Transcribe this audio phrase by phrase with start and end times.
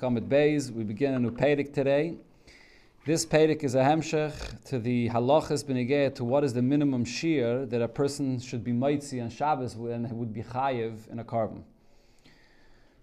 [0.00, 2.14] Amid Beis, we begin a new Pedic today.
[3.04, 7.66] This Pedic is a hemshech to the halachas benegeh to what is the minimum shear
[7.66, 11.62] that a person should be mitzi on Shabbos and would be chayiv in a korban.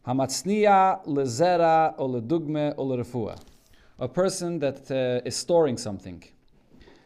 [0.08, 3.40] Hamatzniya lezera or ledugme.
[4.00, 6.24] A person that uh, is storing something.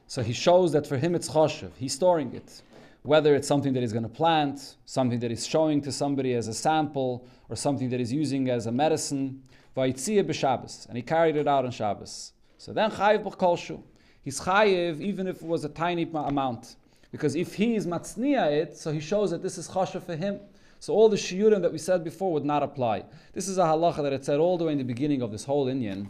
[0.07, 1.71] So he shows that for him it's choshev.
[1.75, 2.61] He's storing it.
[3.03, 6.47] Whether it's something that he's going to plant, something that he's showing to somebody as
[6.47, 9.43] a sample, or something that he's using as a medicine.
[9.75, 12.33] And he carried it out on Shabbos.
[12.57, 13.81] So then chayiv b'kolshu.
[14.21, 16.75] He's chayiv even if it was a tiny amount,
[17.11, 20.39] because if he is matzniya it, so he shows that this is chasha for him.
[20.79, 23.03] So all the shiurim that we said before would not apply.
[23.33, 25.43] This is a halacha that it said all the way in the beginning of this
[25.43, 26.09] whole Indian.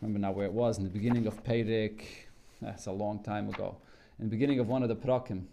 [0.00, 2.02] Remember now where it was in the beginning of Pedic.
[2.60, 3.76] That's a long time ago.
[4.18, 5.44] In the beginning of one of the prakim,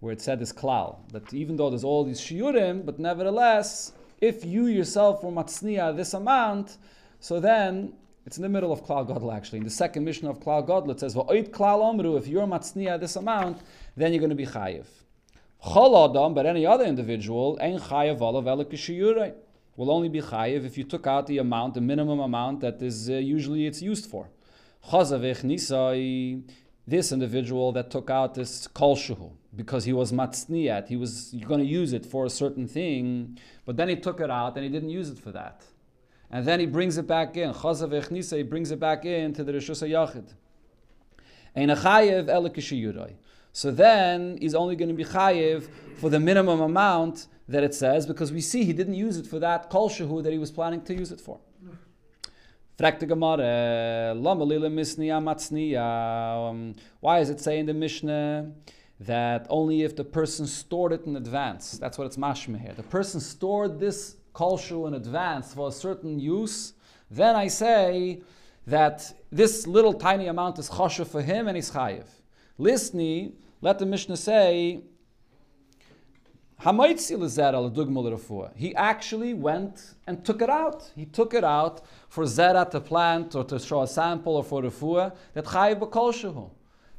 [0.00, 4.44] where it said this klal that even though there's all these shiurim, but nevertheless if
[4.44, 6.78] you yourself were matzniya this amount,
[7.20, 7.92] so then
[8.24, 9.58] it's in the middle of Klal Gadol actually.
[9.58, 12.98] In the second mission of Klal Gadol it says, Va'oit Klal Omru, if you're matzniya
[12.98, 13.60] this amount,
[13.96, 14.86] then you're going to be chayiv.
[15.64, 18.44] Chol Adam, but any other individual, ain't chayiv olav
[19.76, 23.10] will only be chayiv if you took out the amount, the minimum amount that is
[23.10, 24.28] uh, usually it's used for.
[26.86, 31.60] This individual that took out this kol shuhu, because he was matzniat, he was going
[31.60, 34.70] to use it for a certain thing, but then he took it out and he
[34.70, 35.64] didn't use it for that.
[36.30, 37.52] And then he brings it back in.
[37.52, 40.34] Chazav echnisa, he brings it back in to the Rishus HaYachid.
[41.54, 43.14] Ein chayev elikishiyurai.
[43.52, 48.06] So then he's only going to be chayev for the minimum amount that it says,
[48.06, 50.94] because we see he didn't use it for that kol that he was planning to
[50.94, 51.40] use it for.
[52.78, 52.92] Um,
[57.00, 58.52] why is it saying the Mishnah
[59.00, 62.72] that only if the person stored it in advance, that's what it's mashma here.
[62.74, 66.74] The person stored this kolshu in advance for a certain use,
[67.10, 68.22] then I say
[68.66, 72.04] that this little tiny amount is choshev for him and he's chayiv.
[72.58, 74.82] Listni, let the Mishnah say,
[76.58, 76.64] he
[78.74, 80.90] actually went and took it out.
[80.96, 84.62] He took it out for zera to plant or to show a sample or for
[84.62, 86.50] refuah that chayiv b'kol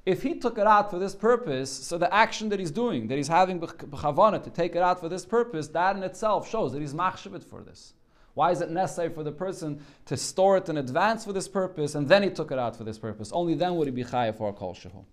[0.07, 3.17] if he took it out for this purpose, so the action that he's doing, that
[3.17, 6.79] he's having b'chavana to take it out for this purpose, that in itself shows that
[6.79, 7.91] he's machshavit for this.
[8.33, 11.95] Why is it necessary for the person to store it in advance for this purpose,
[11.95, 13.33] and then he took it out for this purpose?
[13.33, 15.03] Only then would he be chayav for a kol shehu.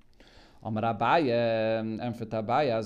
[0.64, 2.80] And for Tabaya,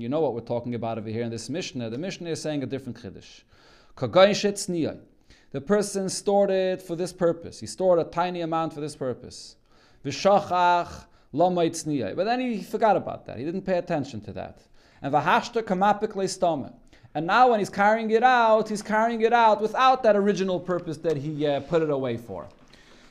[0.00, 1.90] you know what we're talking about over here in this Mishnah.
[1.90, 3.42] The Mishnah is saying a different chiddush.
[5.50, 7.58] The person stored it for this purpose.
[7.58, 9.56] He stored a tiny amount for this purpose.
[10.04, 11.04] V'shachach
[12.16, 13.38] But then he forgot about that.
[13.38, 14.60] He didn't pay attention to that.
[15.02, 16.72] And v'hashta kamapik leistome.
[17.14, 20.98] And now when he's carrying it out, he's carrying it out without that original purpose
[20.98, 22.46] that he uh, put it away for.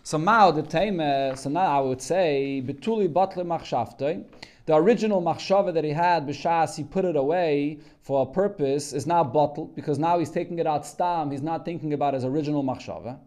[0.07, 4.23] So now the time, uh, so now I would say, betuli batle machshavte,
[4.65, 9.05] the original machshava that he had, b'shas, he put it away for a purpose, is
[9.05, 12.63] now bottled, because now he's taking it out stam, he's not thinking about his original
[12.63, 13.19] machshava.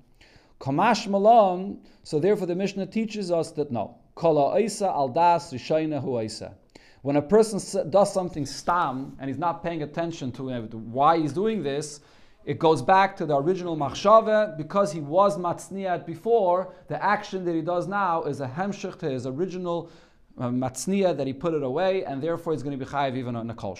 [0.59, 3.99] Kamash Malon, so therefore the Mishnah teaches us that no.
[4.15, 6.55] Kala Isa al das hu Isa.
[7.03, 11.35] When a person does something stam and he's not paying attention to uh, why he's
[11.35, 12.01] doing this,
[12.45, 16.73] it goes back to the original machshava because he was matzniat before.
[16.89, 19.91] The action that he does now is a hemshich to his original
[20.39, 23.37] uh, matzniya that he put it away, and therefore he's going to be chayiv even
[23.37, 23.77] on a kol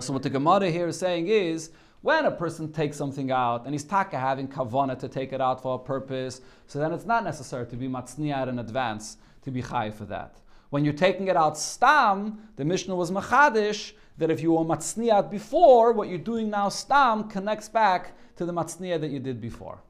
[0.00, 1.70] So what the Gemara here is saying is
[2.00, 5.62] when a person takes something out and he's taka having kavana to take it out
[5.62, 9.60] for a purpose, so then it's not necessary to be matzniat in advance to be
[9.60, 10.38] chai for that.
[10.70, 15.30] When you're taking it out stam, the Mishnah was machadish that if you were matzniat
[15.30, 19.82] before, what you're doing now stam connects back to the matzniat that you did before.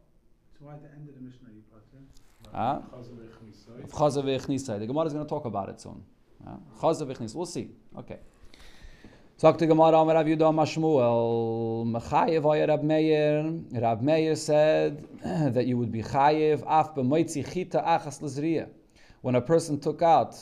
[0.59, 2.00] So why at the end of the Mishnah you put it?
[2.54, 2.81] Ah?
[4.78, 6.03] The Gemara is going to talk about it soon.
[6.82, 7.71] We'll see.
[7.98, 8.19] Okay.
[9.37, 15.66] Sagt die Gemara am Rav Yudah Mashmuel, Mechayev oyer Rab Meir, Rab Meir said that
[15.66, 18.68] you would be chayev af b'moitzi chita achas lezriya.
[19.21, 20.36] When a person took out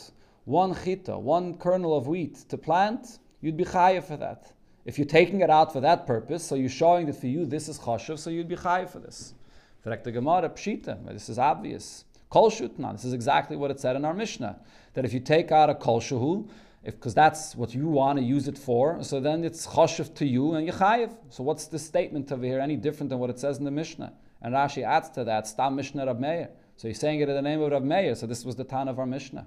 [0.44, 4.53] one chita, one kernel of wheat to plant, you'd be chayev for that.
[4.85, 7.69] If you're taking it out for that purpose, so you're showing that for you this
[7.69, 9.35] is chashuv, so you'd be chayev for this.
[9.83, 12.05] The Gemara, pshita, this is obvious.
[12.29, 14.59] Kol shutna, this is exactly what it said in our Mishnah,
[14.95, 16.49] that if you take out a kol shuhu,
[16.85, 20.55] because that's what you want to use it for, so then it's choshev to you
[20.55, 21.13] and yechayev.
[21.29, 24.13] So what's the statement over here any different than what it says in the Mishnah?
[24.43, 26.49] And Rashi adds to that, Stam Mishnah Rab Meir.
[26.77, 28.89] So he's saying it in the name of Rab Meir, so this was the town
[28.89, 29.47] of our Mishnah.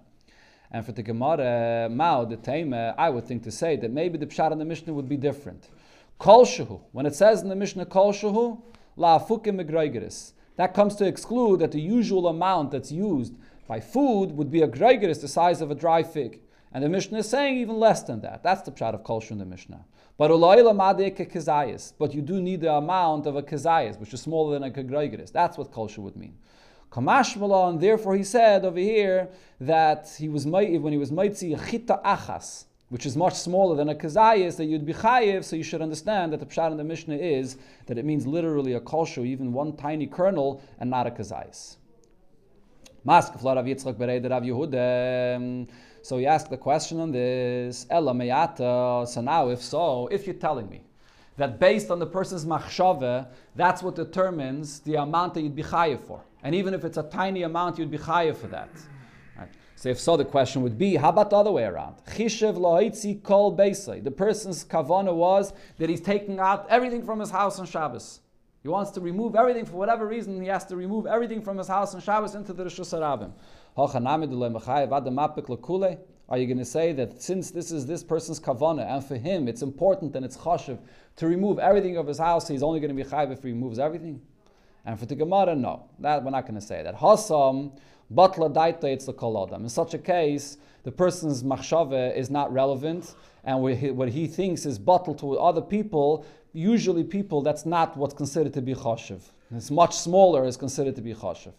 [0.73, 4.25] And for the Gemara, Mao, the Taima, I would think to say that maybe the
[4.25, 5.69] Pshat in the Mishnah would be different.
[6.17, 8.59] Kol Shehu, when it says in the Mishnah Kol Shehu,
[8.97, 10.31] La afukim.
[10.55, 13.33] That comes to exclude that the usual amount that's used
[13.67, 16.41] by food would be a greigeris, the size of a dry fig.
[16.71, 18.43] And the Mishnah is saying even less than that.
[18.43, 19.85] That's the pshat of kolshu in the Mishnah.
[20.17, 20.29] But
[21.97, 25.31] but you do need the amount of a kezayis, which is smaller than a kegreigeris.
[25.31, 26.37] That's what kolshu would mean.
[26.93, 29.29] Kamashmala, and therefore he said over here
[29.59, 33.95] that he was when he was maitzi chita achas, which is much smaller than a
[33.95, 37.15] kazayis, that you'd be chayiv, so you should understand that the pshat in the Mishnah
[37.15, 37.57] is
[37.87, 41.77] that it means literally a kolshu, even one tiny kernel, and not a kazayis.
[46.03, 50.35] So he asked the question on this, Ella meyata, so now if so, if you're
[50.35, 50.83] telling me
[51.37, 55.99] that based on the person's machshave, that's what determines the amount that you'd be chayiv
[56.05, 56.23] for.
[56.43, 58.69] And even if it's a tiny amount, you'd be chayiv for that.
[59.75, 61.95] So if so, the question would be, how about the other way around?
[62.05, 64.01] Chishev lo'itzi kol beisai.
[64.01, 68.21] The person's kavana was that he's taking out everything from his house on Shabbos.
[68.61, 70.39] He wants to remove everything for whatever reason.
[70.41, 73.33] He has to remove everything from his house on Shabbos into the Rishus Harabim.
[76.29, 79.49] Are you going to say that since this is this person's kavana and for him
[79.49, 80.79] it's important and it's chashiv
[81.17, 83.79] to remove everything of his house, he's only going to be chayiv if he removes
[83.79, 84.21] everything?
[84.85, 86.97] And for the Gemara, no, that we're not going to say that.
[86.97, 87.71] Hasam
[88.13, 89.61] Batla daita it's the kolodam.
[89.61, 93.15] In such a case, the person's machshave is not relevant,
[93.45, 98.53] and what he thinks is bottled to other people, usually people that's not what's considered
[98.53, 99.21] to be choshev.
[99.55, 101.53] It's much smaller is considered to be choshev.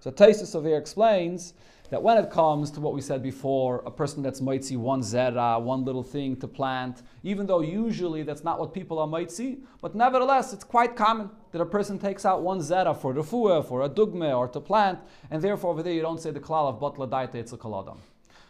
[0.00, 1.54] So Tosfos over here explains
[1.94, 5.62] that when it comes to what we said before, a person that's mitzi one zera,
[5.62, 9.94] one little thing to plant, even though usually that's not what people are mitzi, but
[9.94, 13.82] nevertheless it's quite common that a person takes out one zera for the refuah, for
[13.82, 14.98] a dugme, or to plant,
[15.30, 17.98] and therefore over there you don't say the klal of batla daita it's a kaladam.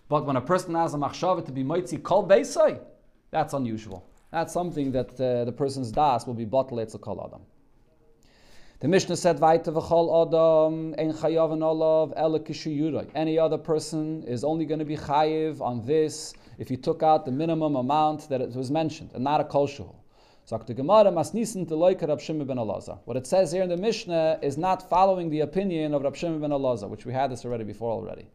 [0.09, 2.81] But when a person has a machshava to be mitzi kol beisai,
[3.31, 4.09] that's unusual.
[4.31, 7.43] That's something that uh, the person's das will be batla it's a kaladam.
[8.85, 14.67] The Mishnah said, "Vaita v'chol adam ein chayav olav ela Any other person is only
[14.67, 18.55] going to be chayiv on this if he took out the minimum amount that it
[18.55, 19.67] was mentioned, and not a kol
[22.59, 22.99] Elazar.
[23.07, 26.43] What it says here in the Mishnah is not following the opinion of Rab Shimon
[26.43, 28.27] ben Elazar, which we had this already before already.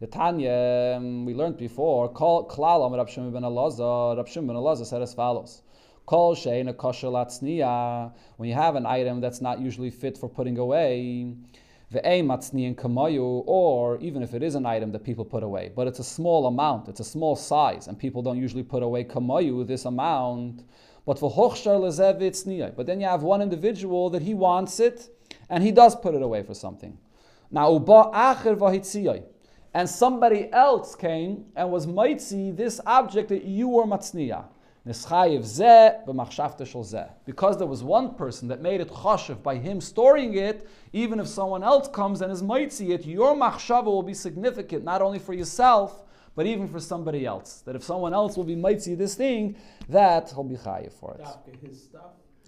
[0.00, 4.56] The Tanya, um, we learned before, call Klal Rab Shimon ben Elazar, Rab Shimon ben
[4.56, 5.62] Elazar said as follows.
[6.06, 11.34] Kol kosher latzniya, when you have an item that's not usually fit for putting away,
[11.94, 12.28] and
[12.76, 16.04] kamayu, or even if it is an item that people put away, but it's a
[16.04, 20.64] small amount, it's a small size, and people don't usually put away kamayu, this amount.
[21.04, 25.08] But for hochshar But then you have one individual that he wants it,
[25.50, 26.96] and he does put it away for something.
[27.50, 29.24] Now uba acher vahitziyai.
[29.74, 34.44] And somebody else came and was mitzi this object that you were matzniya.
[34.84, 35.16] Because
[37.56, 41.62] there was one person that made it chashiv by him storing it, even if someone
[41.62, 46.02] else comes and is mitzi it, your machshava will be significant not only for yourself,
[46.34, 47.62] but even for somebody else.
[47.64, 49.54] That if someone else will be mitzi this thing,
[49.88, 51.24] that he'll be chayiv for it.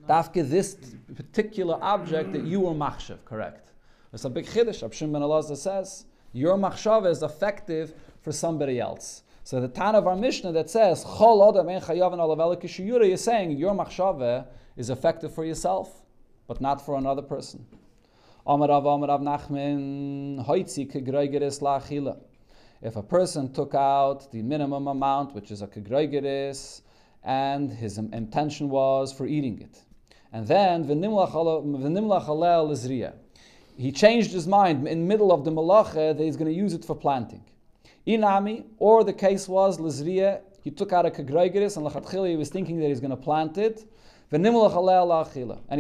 [0.09, 0.77] Dafke this
[1.15, 3.71] particular object that you were machshav, correct.
[4.13, 4.83] It's a big chiddush.
[4.83, 9.23] Abshim ben Elazar says, your machshava is effective for somebody else.
[9.47, 13.75] So the Tan of our Mishnah that says Chol Adam En Chayav is saying your
[13.75, 14.47] machshave
[14.79, 16.01] is effective for yourself,
[16.47, 17.67] but not for another person.
[18.47, 20.39] Nachman.
[22.81, 26.81] If a person took out the minimum amount, which is a kegreigeris,
[27.23, 29.83] and his intention was for eating it,
[30.33, 33.13] and then v'nimlach halel
[33.77, 36.83] he changed his mind in middle of the malacha that he's going to use it
[36.83, 37.45] for planting.
[38.07, 42.49] Inami, or the case was Lizriya, he took out a kagreigeris and lachatchila he was
[42.49, 43.85] thinking that he's going to plant it.
[44.33, 44.47] And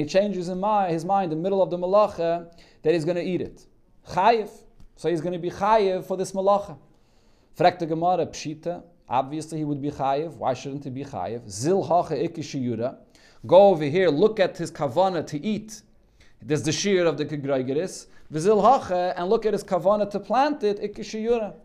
[0.00, 2.46] he changes in his mind in the middle of the malacha
[2.82, 3.66] that he's going to eat it.
[4.08, 4.50] Chayiv.
[4.96, 6.76] So he's going to be chayiv for this malacha.
[7.56, 8.82] The Gemara, Pshita.
[9.08, 10.34] Obviously he would be chayiv.
[10.36, 11.48] Why shouldn't he be chayiv?
[11.48, 12.96] Zil hacha ikishiyura.
[13.46, 15.82] Go over here, look at his kavana to eat.
[16.40, 18.06] There's the shear of the kagreigeris.
[18.32, 20.80] Vizil hacha, and look at his kavana to plant it.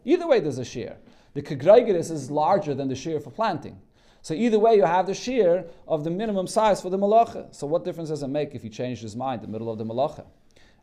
[0.05, 0.97] Either way, there's a shear.
[1.33, 3.79] The kagreigeris is larger than the shear for planting.
[4.21, 7.55] So either way, you have the shear of the minimum size for the malacha.
[7.55, 9.77] So what difference does it make if he changed his mind in the middle of
[9.77, 10.25] the malacha?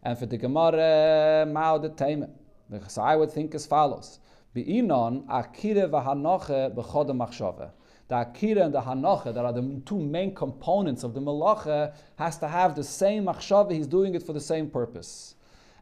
[0.03, 4.21] And for the Gemara, ma'od the So I would think as follows.
[4.55, 7.73] Be'inon akire v'hanoche b'chod machshava.
[8.09, 12.39] The akira and the hanoche, that are the two main components of the malacha, has
[12.39, 13.73] to have the same machshava.
[13.73, 15.36] He's doing it for the same purpose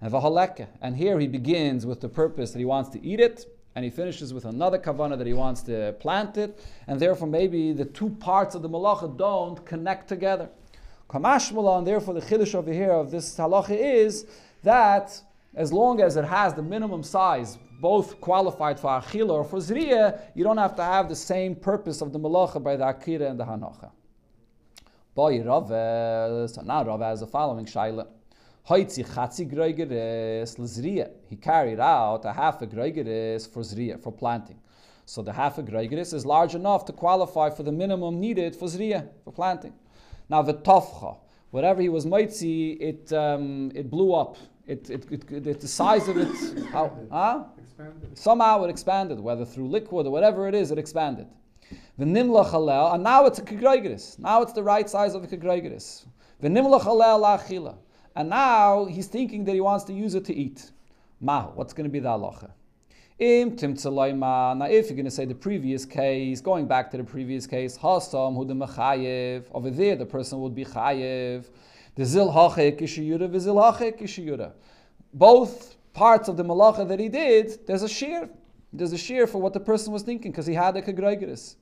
[0.04, 0.66] and.
[0.82, 3.90] And here he begins with the purpose that he wants to eat it, and he
[3.90, 8.10] finishes with another kavana that he wants to plant it, and therefore maybe the two
[8.10, 10.48] parts of the malacha don't connect together.
[11.08, 14.26] Kamashmala, and therefore the chiddush over here of this halacha is
[14.62, 15.20] that
[15.54, 20.20] as long as it has the minimum size, both qualified for achila or for zriya,
[20.34, 23.38] you don't have to have the same purpose of the malacha by the akira and
[23.38, 23.90] the hanacha.
[25.14, 28.06] Boy Rava, so now Rava has the following shaila.
[28.66, 28.84] He
[31.36, 34.58] carried out a half a groigeres for zriya, for planting.
[35.04, 38.66] So the half a groigeres is large enough to qualify for the minimum needed for
[38.66, 39.74] zriya, for planting.
[40.30, 41.18] Now the tofcha,
[41.50, 44.38] whatever he was moitzi, it um, it blew up.
[44.66, 46.34] It, it, it, it, the size of it,
[46.70, 47.44] how, huh?
[47.58, 48.16] Expanded.
[48.16, 51.26] somehow it expanded, whether through liquid or whatever it is, it expanded.
[51.98, 54.18] The nimla chalel, and now it's a kegreigris.
[54.18, 56.06] Now it's the right size of a kegreigris.
[56.40, 57.76] The nimla chalel la'achila.
[58.16, 60.70] And now he's thinking that he wants to use it to eat.
[61.20, 62.50] Mahu, what's going to be the halacha?
[63.18, 64.56] Im timtzalaima.
[64.56, 67.78] Now, if you're going to say the previous case, going back to the previous case,
[67.78, 69.44] hasam hu de.
[69.52, 71.44] Over there, the person would be chayev.
[71.94, 74.52] The zil hachek ishiyura, the zil hachek ishiyura.
[75.12, 78.28] Both parts of the malacha that he did, there's a shear.
[78.72, 81.54] There's a shear for what the person was thinking because he had a kegreigris.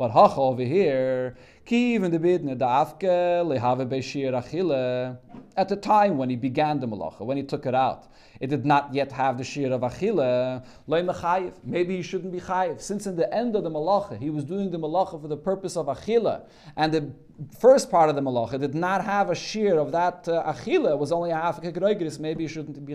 [0.00, 1.36] But hacha over here,
[1.68, 5.18] even the bidne dafke lehave beishir achile.
[5.58, 8.06] At the time when he began the malacha, when he took it out,
[8.40, 10.64] it did not yet have the shear of achile.
[10.86, 11.52] Loy mechayev.
[11.64, 12.80] Maybe he shouldn't be chayev.
[12.80, 15.76] Since in the end of the malacha, he was doing the malacha for the purpose
[15.76, 17.12] of achile, and the
[17.58, 20.54] first part of the malacha did not have a shear of that uh.
[20.66, 22.18] It was only a half a.
[22.18, 22.94] Maybe he shouldn't be.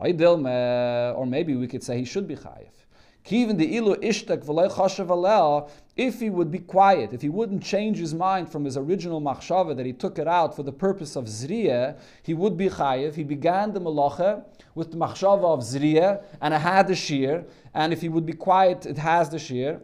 [0.00, 2.79] Oidilme, or maybe we could say he should be chayiv.
[3.30, 8.50] Kivin the ilu ishtak if he would be quiet, if he wouldn't change his mind
[8.50, 12.34] from his original machshava that he took it out for the purpose of zriya, he
[12.34, 13.14] would be chayiv.
[13.14, 14.42] He began the malacha
[14.74, 18.32] with the machshava of zriya, and it had the shear, and if he would be
[18.32, 19.80] quiet, it has the shear.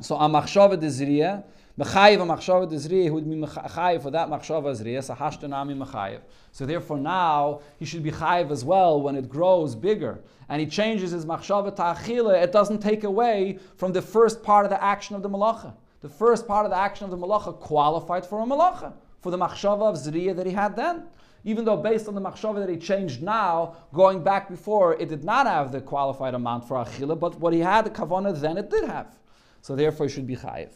[0.00, 1.44] So a machshava de zriya,
[1.78, 6.20] mechayiv a machshava he would be mechayiv for that machshava zriya, so hashtanami mechayiv.
[6.52, 10.66] So therefore now he should be chayiv as well when it grows bigger and he
[10.66, 14.82] changes his machshava to achila, it doesn't take away from the first part of the
[14.82, 15.72] action of the malacha.
[16.02, 19.38] The first part of the action of the malacha qualified for a malacha, for the
[19.38, 21.04] machshava of zriya that he had then.
[21.44, 25.24] Even though based on the machshava that he changed now, going back before, it did
[25.24, 28.68] not have the qualified amount for achila, but what he had, the kavana, then it
[28.68, 29.18] did have.
[29.62, 30.70] So therefore he should be chayiv.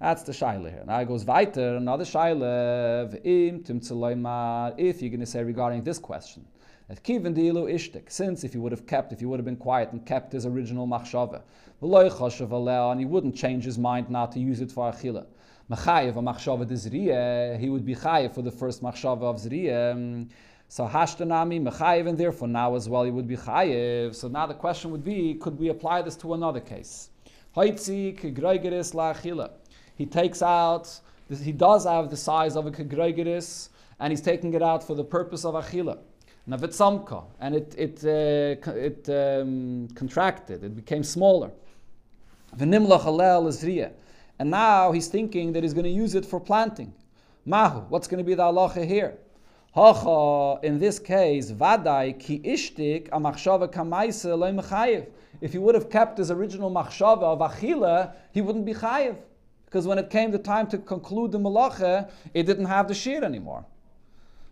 [0.00, 0.84] That's the shaila here.
[0.86, 3.78] Now it goes weiter, another shaila, v'im tim
[4.78, 6.46] if you're going to say regarding this question,
[6.86, 9.56] that kiven dilu ishtik, since if he would have kept, if he would have been
[9.56, 11.42] quiet and kept his original machshava,
[11.82, 15.26] and he wouldn't change his mind now to use it for achila.
[15.68, 20.28] Machayev a machshava de he would be chayev for the first machshava of zriya.
[20.68, 24.14] So hashtanami mechayev, and therefore now as well he would be chayev.
[24.14, 27.10] So now the question would be, could we apply this to another case?
[29.96, 31.00] He takes out,
[31.42, 35.04] he does have the size of a kegreigeris, and he's taking it out for the
[35.04, 35.98] purpose of achila.
[36.48, 41.50] Navitzamka, and it, it, uh, it um, contracted, it became smaller.
[42.56, 43.92] V'nimlach alel zriya.
[44.38, 46.94] And now he's thinking that he's going to use it for planting.
[47.44, 49.18] Mahu, what's going to be the halacha here?
[49.74, 55.06] Hacha, in this case, vadai ki ishtik a kamaisa loy.
[55.40, 59.16] If he would have kept his original machshava of achila, he wouldn't be chayev.
[59.66, 63.22] Because when it came the time to conclude the malacha, it didn't have the shear
[63.22, 63.64] anymore.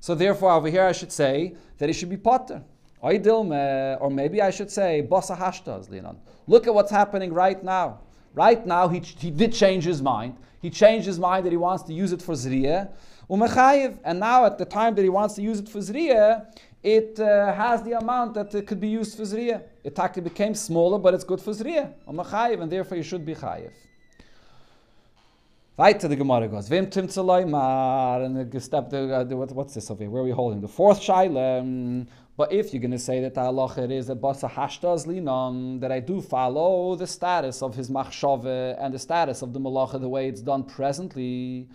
[0.00, 2.62] So therefore, over here I should say that it should be potter.
[3.00, 5.00] Or maybe I should say.
[5.10, 8.00] Look at what's happening right now.
[8.34, 10.36] Right now, he, he did change his mind.
[10.60, 12.90] He changed his mind that he wants to use it for zriyah.
[13.28, 13.98] Umechayiv.
[14.04, 16.46] And now, at the time that he wants to use it for Zriya,
[16.82, 19.62] it uh, has the amount that it could be used for Zriya.
[19.86, 21.92] It actually became smaller, but it's good for zriyah.
[22.08, 23.70] Umechayiv, and therefore you should be chayiv.
[25.76, 26.68] Weiter the Gemara goes.
[26.68, 27.08] Vim tim
[27.50, 28.90] mar and the step.
[28.90, 30.10] The, uh, the, what, what's this over here?
[30.10, 32.04] Where are we holding the fourth shaila?
[32.36, 35.92] But if you're going to say that the halacha is that basa hashtas linon, that
[35.92, 40.08] I do follow the status of his machshove and the status of the malacha the
[40.08, 41.68] way it's done presently,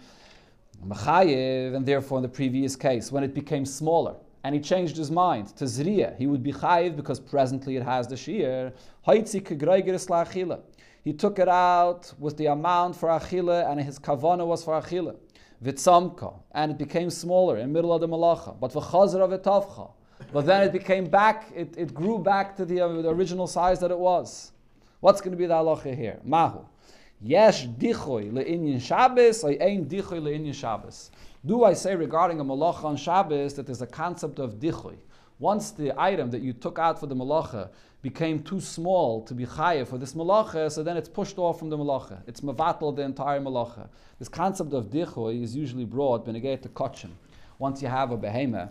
[0.85, 5.11] machayev, and therefore in the previous case when it became smaller and he changed his
[5.11, 8.15] mind to zriya, he would be chayiv because presently it has the
[10.07, 10.59] la'achila.
[11.03, 15.15] He took it out with the amount for achila, and his kavana was for achila.
[15.63, 18.59] Vitzamka, and it became smaller in middle of the malacha.
[18.59, 19.91] But v'chazar of etavcha.
[20.31, 23.79] But then it became back, it, it grew back to the, uh, the original size
[23.79, 24.51] that it was.
[24.99, 26.19] What's going to be the halacha here?
[26.23, 26.65] Mahu.
[27.23, 31.11] Yesh dichoy le'inyan Shabbos, or ein dichoy le'inyan Shabbos.
[31.45, 34.95] Do I say regarding a malacha on Shabbos that there's a concept of dichoy?
[35.37, 37.69] Once the item that you took out for the malacha
[38.01, 41.69] became too small to be chayev for this malacha, so then it's pushed off from
[41.69, 42.21] the malacha.
[42.25, 43.87] It's mavatal the entire malacha.
[44.17, 47.11] This concept of dichoy is usually brought benegay to kotchim.
[47.59, 48.69] Once you have a behemah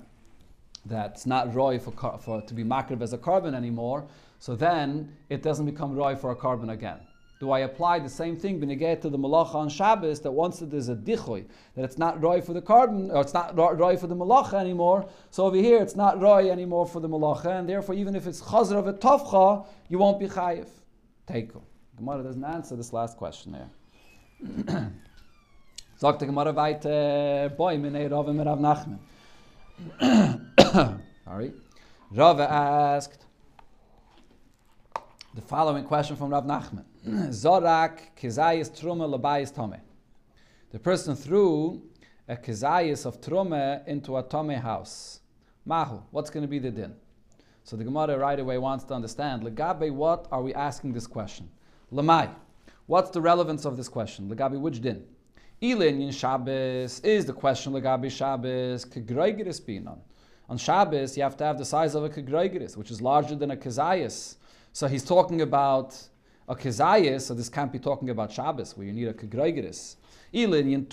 [0.87, 4.07] that's not roy for, for to be makriv as a korban anymore,
[4.40, 6.99] so then it doesn't become roy for a korban again.
[7.40, 10.90] Do I apply the same thing benegay to the malacha on Shabbos that once there's
[10.90, 14.06] a dichoy that it's not roy for the korban or it's not ro- roy for
[14.06, 17.94] the malacha anymore, so over here it's not roy anymore for the malacha, and therefore
[17.94, 20.68] even if it's chazar of a tovcha, you won't be chayiv.
[21.26, 21.62] Teiko.
[21.97, 23.70] Gemara doesn't answer this last question there.
[25.97, 28.99] Sagt die Gemara weiter, boy, minei mir Rav Nachman.
[31.25, 31.52] Sorry.
[32.11, 33.25] Rave asked
[35.40, 36.85] the following question from Rav Nachman.
[37.30, 39.80] Zorak kezayis truma labayis tome.
[40.70, 41.80] The person threw
[42.28, 45.20] a kezayis of truma into a tome house.
[45.64, 46.94] Mahu, what's going to be the din?
[47.64, 51.49] So the Gemara right away wants to understand, Legabe, what are we asking this question?
[51.90, 52.28] Lamai,
[52.85, 54.28] what's the relevance of this question?
[54.28, 55.04] Legabe, which din?
[55.62, 60.00] Ilin in Shabbos is the question Legabe Shabbos, Kegroigeris binan.
[60.50, 63.52] On Shabbos, you have to have the size of a Kegroigeris, which is larger than
[63.52, 64.37] a Kezayis.
[64.72, 66.00] So he's talking about
[66.48, 69.14] a Kezayis, so this can't be talking about Shabbos, where you need a
[70.32, 70.86] in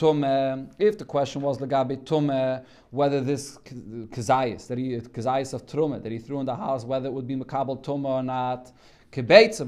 [0.80, 6.12] if the question was Legabe Tumeh, whether this Kezayis, that he, Kezayis of Trumah, that
[6.12, 8.72] he threw in the house, whether it would be Makabal Tumah or not,
[9.12, 9.68] Kebeitza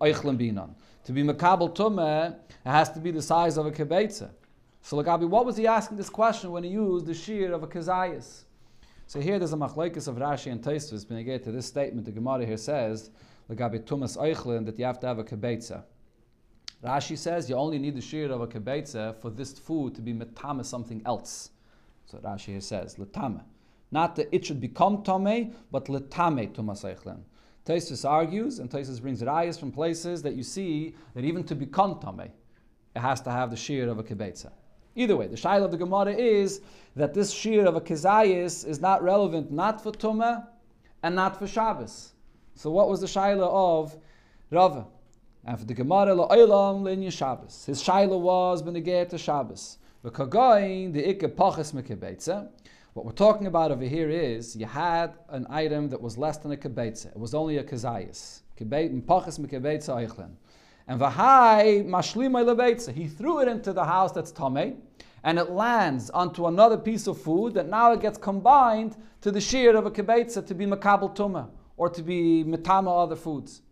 [0.00, 0.70] Eichlim binan.
[1.04, 4.30] To be Makabal Tumeh, it has to be the size of a Kebeitza.
[4.82, 7.66] So Legabe, what was he asking this question when he used the shear of a
[7.66, 8.44] Kezayis?
[9.08, 12.44] So here there's a machlekes of Rashi and you get to this statement, the Gemara
[12.46, 13.10] here says,
[13.50, 15.82] Legabe Tumas Eichlin, that you have to have a Kebeitza.
[16.84, 20.12] Rashi says you only need the shear of a Kebeitza for this food to be
[20.12, 21.50] metame something else.
[22.06, 23.42] So Rashi here says, letame.
[23.90, 27.20] Not that it should become tame, but letame Tumas Eichlin.
[27.64, 31.98] Tosfos argues, and Tosfos brings rayas from places that you see that even to become
[32.00, 32.30] tame,
[32.94, 34.50] it has to have the shear of a kibetza.
[34.94, 36.60] Either way, the shaila of the Gemara is
[36.96, 40.46] that this shear of a kizayis is not relevant not for tumah
[41.02, 42.12] and not for Shabbos.
[42.58, 43.96] So what was the shaila of
[44.50, 44.84] Rava?
[45.44, 47.64] And for the Gemara la'olam linyan Shabbos.
[47.64, 49.78] His shaila was benegeh to Shabbos.
[50.04, 51.72] V'kagoyin the ikke pachas.
[52.94, 56.50] What we're talking about over here is you had an item that was less than
[56.50, 57.06] a kibetza.
[57.06, 58.40] It was only a kazayis.
[58.58, 60.30] Pachas mekibetza eichlin.
[60.88, 62.92] And v'hai mashlimay lebetza.
[62.92, 64.74] He threw it into the house that's tamei,
[65.22, 69.40] and it lands onto another piece of food that now it gets combined to the
[69.40, 73.62] shear of a kibetza to be makabel tuma or to be metama other foods.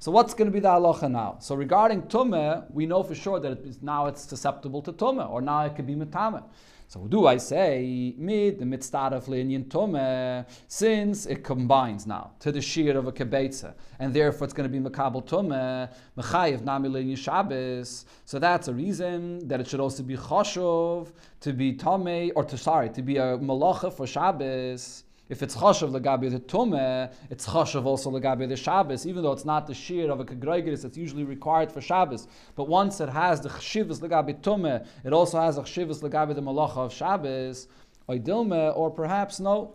[0.00, 1.36] So what's going to be the halacha now?
[1.38, 5.30] So regarding tumah, we know for sure that it is, now it's susceptible to tumah,
[5.30, 6.42] or now it could be metama.
[6.88, 12.52] So do I say mid the mitzvah of linyan tumah since it combines now to
[12.52, 16.88] the shear of a kibetza, and therefore it's going to be makabel tumah mechayev nami
[16.88, 18.04] linyan Shabbos.
[18.24, 22.58] So that's a reason that it should also be choshev to be tamei or to
[22.58, 25.04] sorry to be a malacha for Shabbos.
[25.32, 29.46] If it's chashav legabi the tumeh, it's chashav also legabi the Shabbos, even though it's
[29.46, 32.28] not the shear of a kagreigeris that's usually required for Shabbos.
[32.54, 36.42] But once it has the chshivas legabi tumeh, it also has a chshivas legabi the
[36.42, 37.66] malacha of Shabbos,
[38.10, 39.72] oidilme, or perhaps no.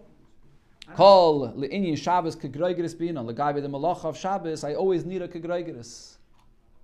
[0.93, 4.63] Call le'inyin Shabbos kagreigeris bina legabi the malacha of Shabbos.
[4.63, 6.17] I always need a kagreigeris.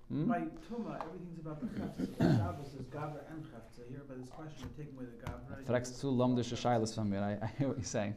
[0.08, 0.24] Hmm?
[0.24, 2.24] By Tuma, everything's about the.
[2.24, 3.88] Shabbos is Gabra and Chetza.
[3.88, 5.64] Here, by this question, you're taking away the Gabra.
[5.64, 7.18] Fragst too lamdish shaylas from me.
[7.18, 8.14] I hear what you're saying.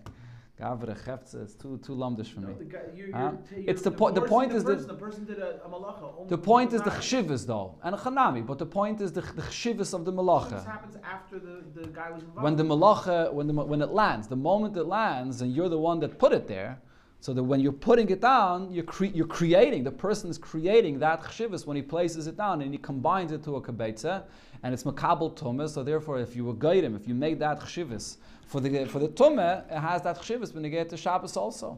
[0.60, 2.54] Gavre chefze, it's too too lamdish for No, me.
[2.58, 3.32] the guy, you're, Huh?
[3.56, 4.88] you're, It's the po- the point is that- person.
[4.88, 6.28] the person did a, a malacha.
[6.28, 9.44] The point is the chshivas though, and a chanami, but the point is the, the
[9.44, 10.50] chshivas of the malacha.
[10.58, 12.44] This happens after the, the guy was involved.
[12.44, 15.78] When the malacha, when the when it lands, the moment it lands, and you're the
[15.90, 16.82] one that put it there,
[17.28, 19.84] so that when you're putting it down, you're cre- you're creating.
[19.84, 23.44] The person is creating that chshivas when he places it down and he combines it
[23.44, 24.24] to a kabetza,
[24.64, 25.68] and it's makabel tumah.
[25.68, 29.10] So therefore, if you were him, if you made that chshivas for the for the
[29.10, 31.78] tumah, it has that chshivas when you get to Shabbos also.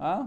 [0.00, 0.26] Huh?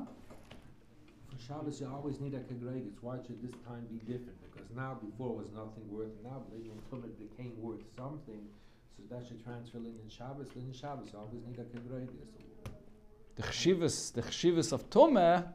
[1.32, 2.96] For Shabbos, you always need a kegregis.
[3.02, 4.40] Why should this time be different?
[4.48, 6.16] Because now, before was nothing worth.
[6.24, 6.44] Now,
[6.90, 8.48] Tumit became worth something.
[8.96, 10.48] So that should transfer Linyan Shabbos.
[10.56, 12.32] Linyan Shabbos, you always need a kegregis.
[13.36, 15.48] The chshivas, the chshivas of tumah,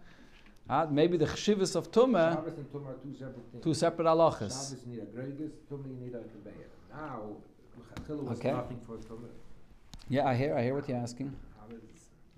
[0.68, 3.64] uh, maybe the chshivas of tumah, Shabbos and Tumah are two separate things.
[3.64, 4.70] two separate halachas.
[4.70, 6.66] Shabbos you need a gregis, Tumah you need a kebeya.
[6.94, 7.22] Now,
[7.94, 8.52] Chachila was Okay.
[8.52, 9.28] nothing for Tumah.
[10.08, 11.32] Yeah, I hear, I hear what you're asking.
[11.58, 11.80] Shabbos,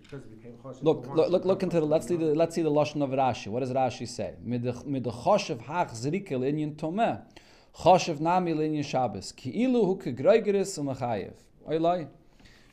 [0.03, 0.83] Because it became choshev.
[0.83, 1.87] Look, look, look, look into the.
[1.87, 2.35] Let's see the.
[2.35, 3.49] Let's see the lashon of Rashi.
[3.49, 4.35] What does Rashi say?
[4.43, 7.23] Mid the choshev hach zrikel inyan tomeh,
[7.77, 9.33] choshev nami linyan Shabbos.
[9.33, 11.35] Ki ilu hu kegreigeris umachayev.
[11.69, 12.09] Oilai.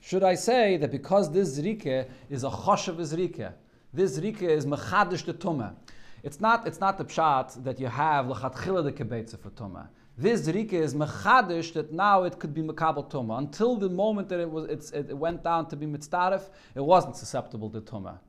[0.01, 3.53] Should I say that because this zrike is a choshev zrike,
[3.93, 5.75] this zrike is mechadish the tumah.
[6.23, 9.87] It's not, it's not the pshat that you have lechatchila the kebetza for tumah.
[10.17, 13.37] This zrike is mechadish that now it could be mekabel tumah.
[13.37, 17.69] Until the moment that it was, it went down to be mitzdaref, it wasn't susceptible
[17.69, 18.19] to tumah.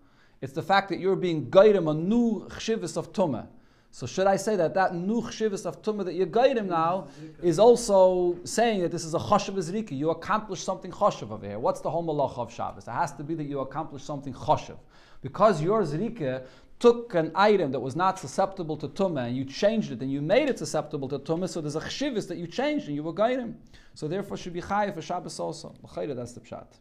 [0.40, 3.46] It's the fact that you're being guided a new chshivas of tumah.
[3.92, 7.09] So should I say that that new chshivas of tumah that you guide him now
[7.42, 9.90] is also saying that this is a choshev zrika.
[9.90, 11.59] You accomplish something choshev over here.
[11.59, 12.87] What's the whole malach of Shabbos?
[12.87, 14.79] It has to be that you accomplish something choshev.
[15.22, 16.46] Because your zrika
[16.79, 20.22] took an item that was not susceptible to tumah and you changed it and you
[20.22, 23.12] made it susceptible to tumah, so there's a chshivas that you changed and you were
[23.12, 23.57] guiding.
[23.94, 25.74] So therefore should be chayiv for Shabbos also.
[25.83, 26.79] That's the pshat.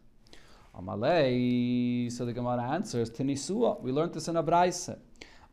[0.78, 3.80] Amalei, so the Gemara answers, Tinisua.
[3.82, 4.90] We learned this in a Braise.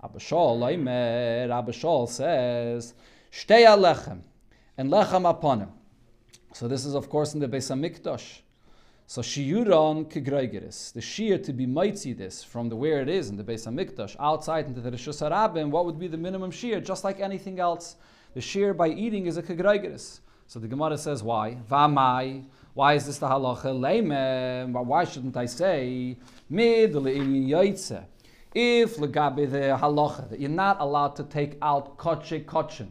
[0.04, 2.94] Abba Shaul, Leimer, Abba Shaul says,
[3.32, 4.22] Shtei alechem,
[4.78, 5.70] and lechem hapanim.
[6.54, 8.42] So this is, of course, in the Beis HaMikdash.
[9.06, 13.38] So shiuron kegreigeris, the shear to be mighty this from the where it is in
[13.38, 16.82] the Beis HaMikdash, outside into the Rishus Harabim, what would be the minimum shear?
[16.82, 17.96] Just like anything else,
[18.34, 20.20] the shear by eating is a kegreigeris.
[20.48, 21.58] So the Gemara says, why?
[21.70, 23.64] Vamai, why is this the halacha?
[23.66, 26.18] Leime, why shouldn't I say
[26.50, 28.04] mid yaitze?
[28.54, 32.88] If legabe the halacha that you're not allowed to take out koche kochin,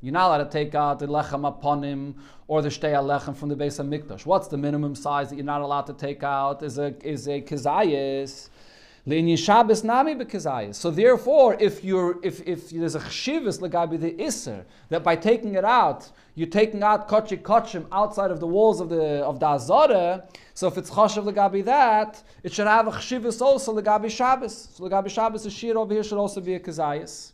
[0.00, 2.14] you're not allowed to take out the lechem hapanim
[2.46, 4.24] or the shtei lechem from the base of mikdash.
[4.24, 6.62] What's the minimum size that you're not allowed to take out?
[6.62, 8.50] Is a is a kizayis.
[9.06, 10.16] Shabbos nami.
[10.72, 15.56] So therefore, if you're if if there's a chshivas legabi the iser that by taking
[15.56, 19.46] it out, you're taking out kochi kochim outside of the walls of the of the
[19.46, 20.26] azara.
[20.54, 24.70] So if it's chashav legabi that, it should have a chshivas also legabi Shabbos.
[24.72, 27.32] So legabi Shabbos, a shir over here should also be a kizayis.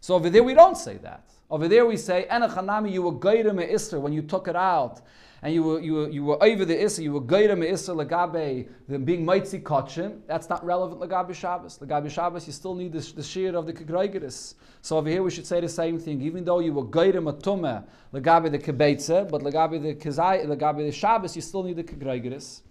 [0.00, 1.28] So over there we don't say that.
[1.50, 5.02] Over there we say enachanami you were gaidim iser when you took it out
[5.42, 8.68] and you were, you were, you were over the Issa, you were Gaira Issa Lagabe,
[8.88, 11.78] the being Maitzi Kotchim, that's not relevant Lagabe Shabbos.
[11.78, 14.54] Lagabe Shabbos, you still need the, the shear of the Kegraigeris.
[14.82, 17.84] So over here we should say the same thing, even though you were Gaira Matume
[18.12, 22.62] Lagabe the Kebetze, but Lagabe the Kazai, Lagabe the Shabbos, you still need the Kegraigeris.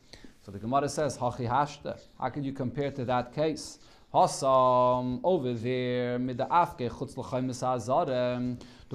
[0.41, 1.99] So the Gemara says, Hachi Hashta.
[2.19, 3.79] How can you compare to that case?
[4.13, 7.47] Hasam over there, mid the afke chutz l'chaim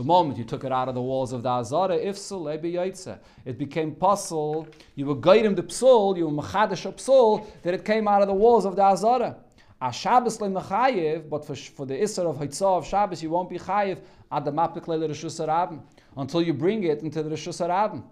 [0.00, 3.58] the moment you took it out of the walls of the Azara, if yaitze, it
[3.58, 8.22] became possible, you were guiding the psul, you were machadish psul, that it came out
[8.22, 9.36] of the walls of the Azara.
[9.82, 13.58] A Shabbos lemechayev, but for, for the Isser of Hitzah of Shabbos, you won't be
[13.58, 13.98] chayev
[14.32, 15.82] at the Rishus Harabim,
[16.16, 18.02] until you bring it into the Rishus.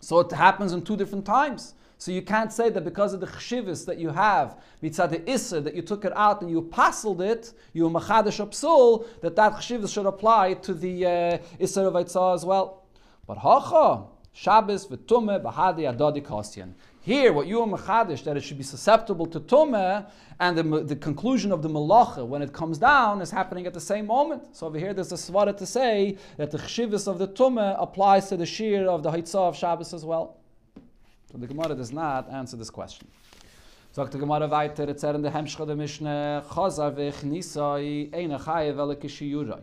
[0.00, 1.74] So it happens in two different times.
[1.98, 5.60] So you can't say that because of the chshivas that you have, mitzad the issa,
[5.60, 9.92] that you took it out and you pasled it, you machadish psul, that that chshivas
[9.92, 12.84] should apply to the uh, issa of Eitzah as well.
[13.26, 16.72] But hacha, Shabbos v'tumeh b'hadi adadi kosyan.
[17.00, 20.06] Here, what you are machadish, that it should be susceptible to tumeh,
[20.40, 23.80] and the, the conclusion of the malacha, when it comes down, is happening at the
[23.80, 24.56] same moment.
[24.56, 28.28] So over here, there's a svara to say that the chshivas of the tumeh applies
[28.30, 30.38] to the shir of the haitzah of Shabbos as well.
[31.36, 33.08] The Gemara does not answer this question.
[33.92, 38.78] Sagt the Gemara weiter, it's er in the Hemshcha the Mishnah, Chazar v'chnisai eina chayev
[38.78, 39.60] ele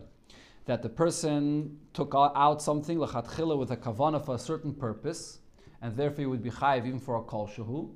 [0.66, 5.38] That the person took out something, lechatchila, with a kavana for a certain purpose,
[5.80, 7.88] and therefore he would be chayev even for a kol shehu,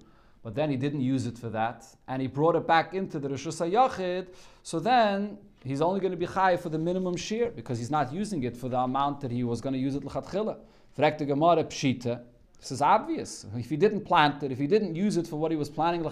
[0.43, 3.29] but then he didn't use it for that, and he brought it back into the
[3.29, 4.29] Rosh Yachid,
[4.63, 8.11] so then he's only going to be chayev for the minimum shear, because he's not
[8.11, 10.57] using it for the amount that he was going to use it lechatchila.
[10.97, 12.23] Fragt the Gemara pshita,
[12.67, 13.47] this is obvious.
[13.55, 16.03] If he didn't plant it, if he didn't use it for what he was planning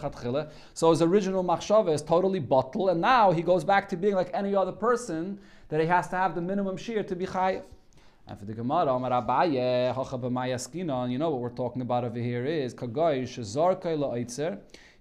[0.73, 4.31] so his original machshava is totally bottled, and now he goes back to being like
[4.33, 7.65] any other person that he has to have the minimum shear to be chayiv.
[8.29, 12.73] And for the Gemara, Amar you know what we're talking about over here is.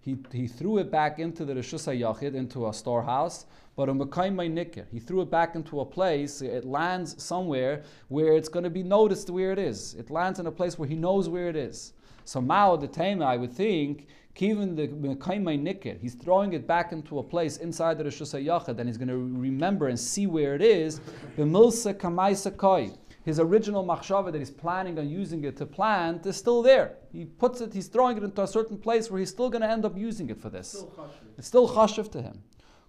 [0.01, 3.45] He he threw it back into the rishus yachid into a storehouse.
[3.75, 8.49] But a Nikir, he threw it back into a place, it lands somewhere where it's
[8.49, 9.95] going to be noticed where it is.
[9.95, 11.93] It lands in a place where he knows where it is.
[12.23, 14.07] So Mao the Tema, I would think,
[14.37, 18.87] even the Nikir, he's throwing it back into a place inside the Rosh Yachad, and
[18.87, 21.01] he's going to remember and see where it is.
[21.35, 22.91] The Milsa Kamaisa Koi
[23.25, 26.95] his original machshava that he's planning on using it to plant is still there.
[27.11, 29.69] He puts it, he's throwing it into a certain place where he's still going to
[29.69, 30.69] end up using it for this.
[30.69, 32.43] Still it's still chashiv to him.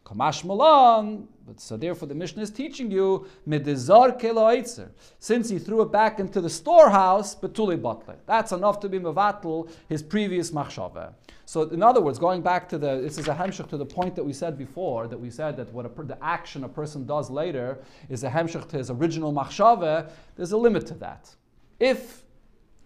[0.04, 5.80] Kamash Malan, but so therefore the Mishnah is teaching you medizar kelo Since he threw
[5.80, 8.16] it back into the storehouse, betuli batle.
[8.26, 11.14] That's enough to be mevatel his previous machshava.
[11.46, 14.14] So in other words, going back to the this is a hemshach to the point
[14.16, 17.30] that we said before that we said that what a, the action a person does
[17.30, 17.78] later
[18.10, 20.10] is a hemshach to his original machshava.
[20.36, 21.34] There's a limit to that.
[21.80, 22.23] If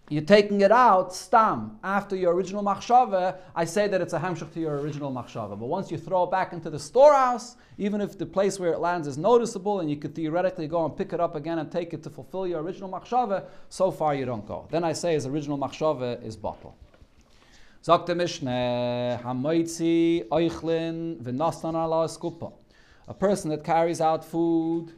[0.09, 4.51] you're taking it out stam after your original machshava, I say that it's a hamshach
[4.53, 5.51] to your original machshava.
[5.51, 8.79] But once you throw it back into the storehouse, even if the place where it
[8.79, 11.93] lands is noticeable and you could theoretically go and pick it up again and take
[11.93, 14.67] it to fulfill your original machshava, so far you don't go.
[14.71, 16.75] Then I say his original machshava is bottle.
[17.81, 21.73] Sagt der Mishneh, Hamoitzi Eichlin v'nastan
[22.09, 22.51] skupa.
[23.07, 24.91] A person that carries out food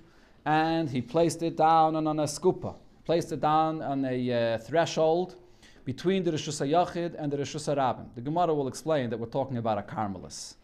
[0.45, 2.76] and he placed it down on, on a skupa,
[3.12, 5.36] placed it down on a uh, threshold
[5.84, 8.06] between the Rishus HaYachid and the Rishus HaRabim.
[8.15, 10.56] The Gemara will explain that we're talking about a carmelis.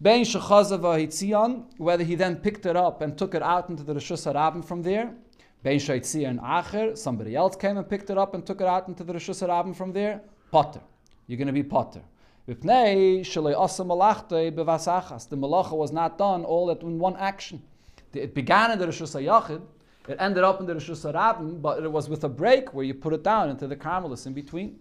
[0.00, 4.24] Bein shechazava whether he then picked it up and took it out into the Rishus
[4.24, 5.12] HaRabim from there.
[5.62, 9.04] Bein shaitzion acher, somebody else came and picked it up and took it out into
[9.04, 10.22] the Rishus HaRabim from there.
[10.50, 10.80] Potter.
[11.26, 12.00] You're going to be potter.
[12.46, 13.22] The malacha
[15.76, 17.62] was not done all at in one action.
[18.14, 19.60] It began in the Rishus HaYachid,
[20.08, 22.94] it ended up in the Rishus HaRabim, but it was with a break where you
[22.94, 24.78] put it down into the carmelis in between.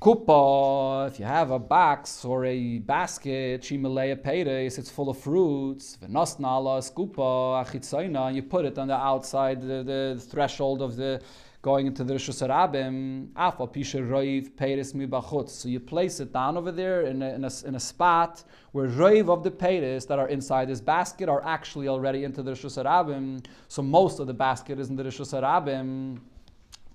[0.00, 5.98] Kupa, if you have a box or a basket, shimalaya peiris, it's full of fruits.
[6.00, 11.20] V'nosnala skupa and you put it on the outside, the, the threshold of the
[11.62, 13.30] going into the Rishus Harabim.
[13.34, 15.48] Afa pisha roiv peiris mibachutz.
[15.48, 18.86] So you place it down over there in a, in a, in a spot where
[18.86, 22.80] roiv of the peiris that are inside this basket are actually already into the Rishus
[22.80, 23.44] Harabim.
[23.66, 26.20] So most of the basket is in the Rishus Harabim.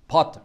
[0.08, 0.40] Potter.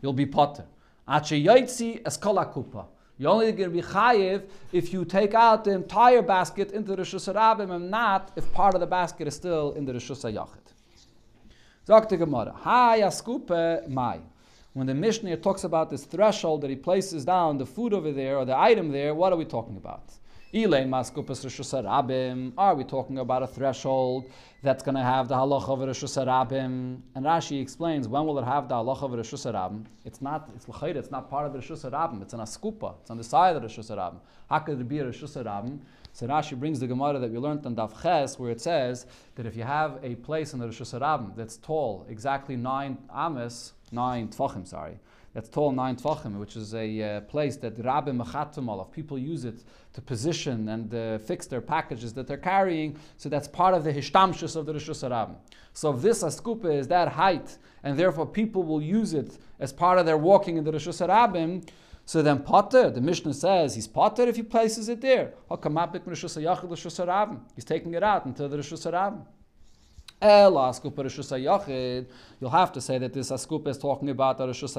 [0.00, 0.64] You'll be potter.
[1.06, 2.86] Ache yaitzi eskola kupa.
[3.16, 7.02] You're only going to be chayiv if you take out the entire basket into the
[7.02, 10.22] Rishus Harabim and not if part of the basket is still in the Rishus.
[11.86, 14.20] Sagt the Gemara, Hi askupe mai.
[14.72, 18.38] When the Mishnah talks about this threshold that he places down the food over there
[18.38, 20.02] or the item there, what are we talking about?
[20.56, 20.60] Are
[22.76, 24.30] we talking about a threshold
[24.62, 27.00] that's going to have the halacha of Rishus Harabim?
[27.16, 29.84] And Rashi explains when will it have the halacha of Rishus Harabim?
[30.04, 30.48] It's not.
[30.54, 30.94] It's l'chayre.
[30.94, 32.22] It's not part of the Rishus Harabim.
[32.22, 32.94] It's an askupa.
[33.00, 34.20] It's on the side of the Rishus Harabim.
[34.48, 35.80] How could it be a Rishus Harabim?
[36.12, 39.46] So Rashi brings the Gemara that we learned on Daf Ches, where it says that
[39.46, 44.28] if you have a place in the Rishus Harabim that's tall, exactly nine ames, nine
[44.28, 45.00] tfachim, sorry,
[45.34, 49.44] that's tall nine tvachim, which is a uh, place that Rabbi Mechatum of people use
[49.44, 52.96] it to position and uh, fix their packages that they're carrying.
[53.16, 55.34] So that's part of the hishtamshus of the Rishus Harabim.
[55.72, 59.98] So if this askupa is that height, and therefore people will use it as part
[59.98, 61.68] of their walking in the Rishus Harabim,
[62.06, 65.32] so then Potter, the Mishnah says he's Potter if he places it there.
[65.50, 69.24] He's taking it out into the Rishus Harabim.
[70.24, 72.06] Ela askupa
[72.40, 74.74] you'll have to say that this askupa is talking about a Rishus.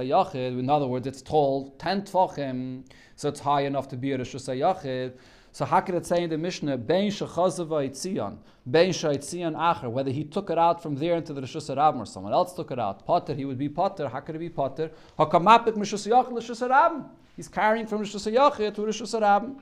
[0.58, 2.84] In other words, it's tall 10 tvachim,
[3.16, 5.14] so it's high enough to be a Rishus.
[5.52, 10.10] So how could it say in the Mishnah, Bein shechazava itzion, Bein sha'itzion acher, whether
[10.10, 13.06] he took it out from there into the Rishus or someone else took it out,
[13.06, 14.10] Potter, he would be Potter.
[14.10, 14.90] How could it be Potter?
[15.20, 17.06] Hakamapik Rishus HaYachid Rishus.
[17.36, 19.62] He's carrying from Rishus HaYachid to Rishus Harabim.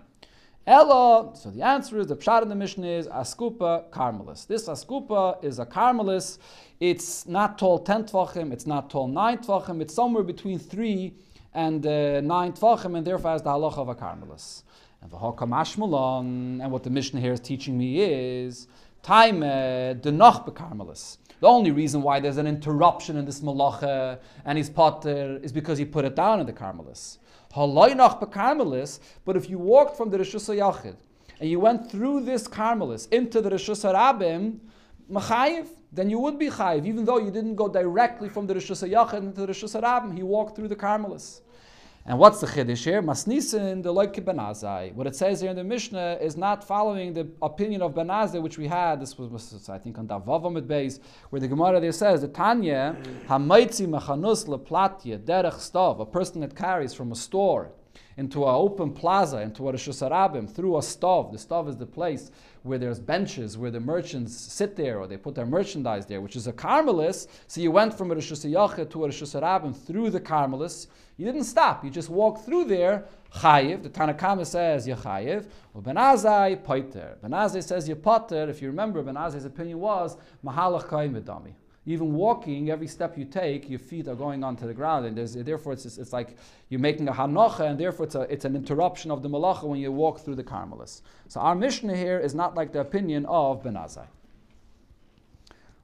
[0.66, 4.48] Ella, so the answer is the pshat in the Mishnah is askupa carmelis.
[4.48, 6.38] This askupa is a carmelis.
[6.80, 11.16] It's not tall ten tvachim, it's not tall nine tvachim, it's somewhere between three
[11.54, 14.64] and uh, nine tvachim, and therefore has the halacha of a carmelis.
[15.02, 18.68] And v'hakam and what the Mishnah here is teaching me is
[19.02, 21.18] time denach becarmelis.
[21.44, 25.78] The only reason why there's an interruption in this malacha and his potter is because
[25.78, 27.18] he put it down in the carmelis.
[27.54, 30.96] Halaynach but if you walked from the Rishus HaYachid
[31.42, 34.60] and you went through this carmelis into the Rishus HaRabim,
[35.12, 38.88] machayiv, then you would be chayiv, even though you didn't go directly from the Rishus
[38.88, 41.42] HaYachid into the Rishus HaRabim, he walked through the carmelis.
[42.06, 43.02] And what's the chiddush here?
[43.02, 44.94] Masnisin the loike benazai.
[44.94, 48.58] What it says here in the Mishnah is not following the opinion of Benazai, which
[48.58, 49.00] we had.
[49.02, 52.98] This was, I think, on Davavam at base, where the Gemara there says the Tanya
[53.28, 57.72] hamaitzi machanus leplatya derech stav, a person that carries from a store
[58.18, 61.32] into an open plaza, into a Harabim, through a stove.
[61.32, 62.32] The stove is the place
[62.64, 66.36] where there's benches, where the merchants sit there, or they put their merchandise there, which
[66.36, 67.28] is a Carmelis.
[67.48, 70.88] So you went from a Yachid to a Harabim through the Carmelis.
[71.18, 71.84] You didn't stop.
[71.84, 73.06] You just walked through there.
[73.36, 73.84] Chayiv.
[73.84, 75.48] The Tanakama says you chayiv.
[75.74, 77.18] Well, Benazai poiter.
[77.24, 78.50] Benazai says you potter.
[78.50, 81.54] If you remember, Benazai's opinion was mahalach kaimedami
[81.86, 85.74] even walking, every step you take, your feet are going onto the ground, and therefore
[85.74, 86.38] it's, it's like
[86.70, 89.80] you're making a hanocha, and therefore it's, a, it's an interruption of the malacha when
[89.80, 91.02] you walk through the Carmelis.
[91.28, 94.06] So our Mishnah here is not like the opinion of Ben Benazai.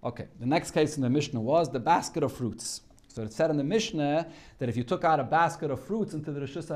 [0.02, 2.82] Okay, the next case in the Mishnah was the basket of fruits.
[3.10, 4.28] So it said in the Mishnah
[4.60, 6.72] that if you took out a basket of fruits into the Rishus,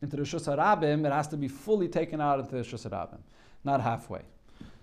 [0.00, 3.18] into the Rishus it has to be fully taken out into the Rishus Harabim,
[3.64, 4.20] not halfway.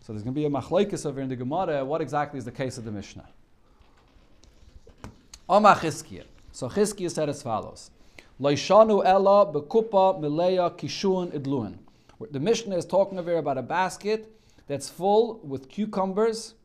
[0.02, 1.86] So there's going to be a machlokes over in the Gemara.
[1.86, 3.28] What exactly is the case of the Mishnah?
[5.48, 7.92] Omar So Chizkiah said as follows:
[8.42, 11.78] Loishanu ella bekupa mileya kishun idluin.
[12.32, 14.32] The Mishnah is talking over about a basket
[14.68, 16.56] that's full with cucumbers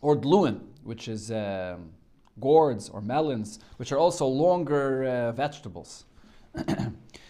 [0.00, 1.90] or dluin, which is um,
[2.38, 6.04] gourds or melons, which are also longer uh, vegetables.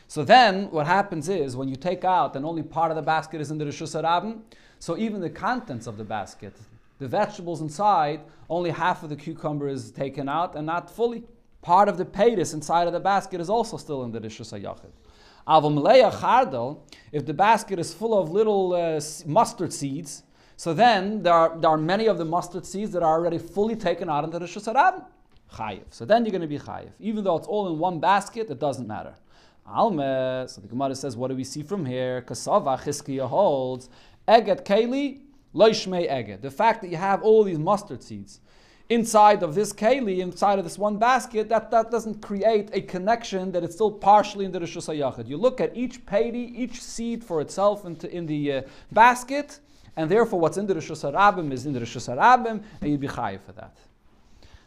[0.09, 3.40] so then, what happens is when you take out, and only part of the basket
[3.40, 3.94] is in the Rishus
[4.81, 6.54] so even the contents of the basket,
[6.98, 11.24] the vegetables inside, only half of the cucumber is taken out and not fully.
[11.62, 14.92] Part of the paytis inside of the basket is also still in the Rishus HaYachid.
[15.46, 16.80] Avamleya chardal,
[17.12, 20.22] if the basket is full of little uh, mustard seeds,
[20.56, 23.76] so then there are, there are many of the mustard seeds that are already fully
[23.76, 25.04] taken out into the Rishus.
[25.52, 25.84] Chayiv.
[25.90, 26.90] So then you're going to be chayiv.
[27.00, 29.14] Even though it's all in one basket, it doesn't matter.
[29.66, 32.22] Alme, so the Gemara says, what do we see from here?
[32.22, 33.88] Kasava Chizkiah holds,
[34.26, 35.20] Eget Keli,
[35.54, 36.42] Loishmei Eget.
[36.42, 38.40] The fact that you have all these mustard seeds
[38.88, 43.52] inside of this keli, inside of this one basket, that, that doesn't create a connection
[43.52, 45.28] that it's still partially in the Rishus HaYachid.
[45.28, 49.61] You look at each pedi, each seed for itself into, in the uh, basket,
[49.96, 53.08] and therefore what's in the Rishus HaRabim is in the Rishus HaRabim, and you'd be
[53.08, 53.76] chayiv for that.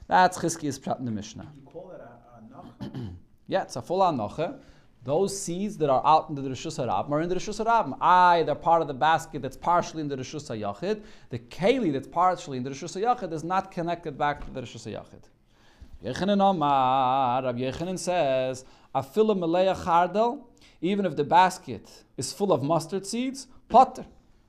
[0.08, 1.48] That's Chizkiah's pshat in the Mishnah.
[1.56, 3.10] You call it a, a?
[3.48, 4.60] Yeah, it's a full anocha.
[5.04, 7.98] Those seeds that are out in the Rishus Harabim are in the Rishus Harabim.
[8.00, 11.02] I, they're part of the basket that's partially in the Rishus HaYachid.
[11.30, 14.86] The keli that's partially in the Rishus HaYachid is not connected back to the Rishus
[14.86, 15.24] HaYachid.
[16.06, 20.42] Yechanan Omar, Rabbi Yechanan says, Afilah meleya chardel,
[20.82, 24.06] even if the basket is full of mustard seeds, potter.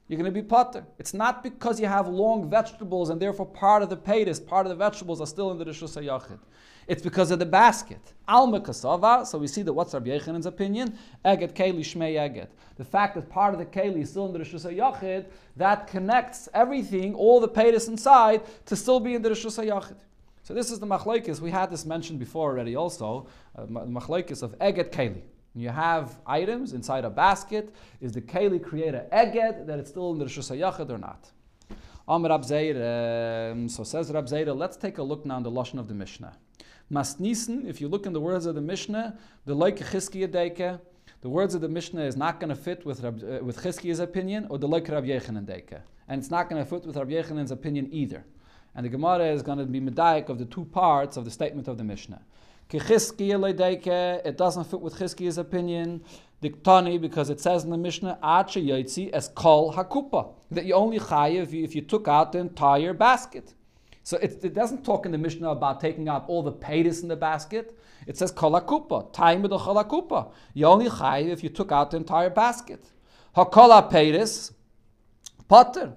[0.08, 0.84] You're going to be potter.
[0.98, 4.70] It's not because you have long vegetables and therefore part of the paytis, part of
[4.70, 6.40] the vegetables are still in the Rishus HaYachid.
[6.86, 8.00] It's because of the basket.
[8.26, 9.26] Alma kasava.
[9.26, 10.98] So we see that what's Rabbi Yechanan's opinion?
[11.24, 12.48] Eget keli shmei eget.
[12.76, 16.48] The fact that part of the keli is still in the Rishus HaYachid, that connects
[16.54, 19.98] everything, all the paytis inside, to still be in the Rishus HaYachid.
[20.42, 21.40] So this is the machlokes.
[21.40, 22.74] We had this mentioned before already.
[22.74, 25.22] Also, uh, machlokes of eget keli.
[25.54, 27.74] You have items inside a basket.
[28.00, 31.30] Is the keli create a eget that it's still in the Rishus HaYachid or not?
[32.08, 35.78] Amr Rab um, so says Rab Zeir, let's take a look now in the Lashon
[35.78, 36.36] of the Mishnah.
[36.92, 40.78] Masnisen, if you look in the words of the Mishnah, the Leike Chizkiya Deike,
[41.22, 43.10] the words of the Mishnah is not going to fit with, uh,
[43.42, 45.80] with Chizkiya's opinion or the Leike Rab Yechanan Deike.
[46.08, 48.26] And it's not going to fit with Rab Yechanan's opinion either.
[48.74, 51.66] And the Gemara is going to be medayik of the two parts of the statement
[51.68, 52.20] of the Mishnah.
[52.70, 56.02] It doesn't fit with Chizkiya's opinion.
[56.42, 60.98] Diktani, because it says in the Mishnah, Ache Yaitzi as kol hakupa, that you only
[60.98, 63.54] chayiv if you took out the entire basket.
[64.04, 67.08] So it, it doesn't talk in the Mishnah about taking out all the paytis in
[67.08, 67.78] the basket.
[68.06, 70.32] It says kol hakupa, time with the kol hakupa.
[70.54, 72.84] You only chayiv if you took out the entire basket.
[73.36, 74.52] Hakola paytis,
[75.48, 75.92] potter.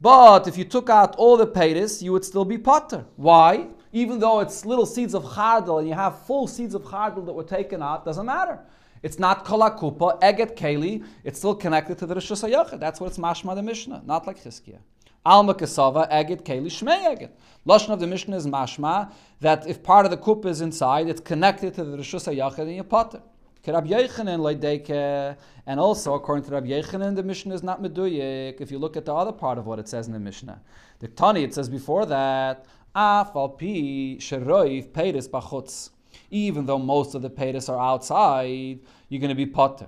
[0.00, 3.04] But if you took out all the paytis, you would still be potter.
[3.16, 3.68] Why?
[3.92, 7.32] Even though it's little seeds of chardal and you have full seeds of chardal that
[7.32, 8.58] were taken out, doesn't matter.
[9.02, 11.04] It's not kolakupa, eget keli.
[11.22, 12.80] It's still connected to the HaYachid.
[12.80, 14.78] That's what it's mashma the Mishnah, not like Chizkiah.
[15.24, 17.30] Alma kasava, eget keli, shmei eget.
[17.66, 21.20] Lashon of the Mishnah is mashma that if part of the kupa is inside, it's
[21.20, 23.22] connected to the Rishus HaYachid and you potter.
[23.64, 28.60] Rabbi Yechanan leideke, and also according to Rabbi Yechanan, the Mishnah is not meduyik.
[28.60, 30.60] If you look at the other part of what it says in the Mishnah,
[30.98, 35.90] the Tani it says before that, af al pi sheroiv peiris bachutz.
[36.32, 39.86] Even though most of the peiris are outside, you're going to be potter.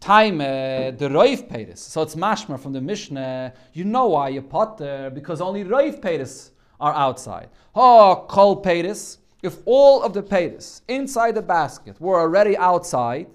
[0.00, 1.78] Time uh, the roiv peiris.
[1.78, 3.52] So it's mashma from the Mishnah.
[3.74, 7.50] You know why you potter because only roiv peiris are outside.
[7.74, 9.18] Oh, kol peiris.
[9.42, 13.26] If all of the paytas inside the basket were already outside,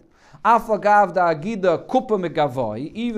[0.46, 0.86] even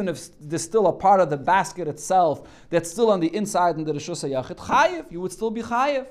[0.07, 3.83] if there's still a part of the basket itself that's still on the inside in
[3.83, 6.07] the Rishus HaYachid, chayiv, you would still be chayiv.